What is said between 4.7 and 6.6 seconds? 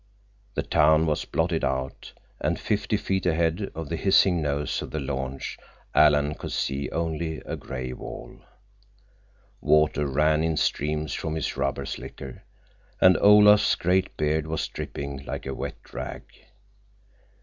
of the launch Alan could